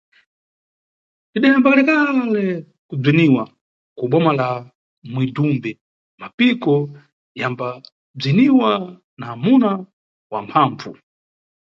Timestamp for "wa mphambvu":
10.31-10.91